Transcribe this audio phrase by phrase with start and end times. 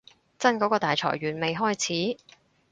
[0.39, 2.17] 真嗰個大裁員未開始